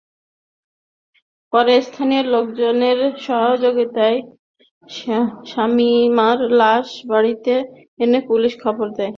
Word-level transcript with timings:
পরে 1.53 1.75
স্থানীয় 1.81 2.23
লোকজনের 2.33 2.97
সহায়তায় 3.25 4.19
শামিমার 5.45 6.37
লাশ 6.59 6.87
বাড়িতে 7.07 7.53
এনে 7.99 8.19
পুলিশে 8.29 8.57
খবর 8.63 8.87
দেওয়া 8.89 8.99
হয়। 8.99 9.09